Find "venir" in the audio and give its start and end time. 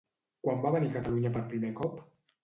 0.75-0.87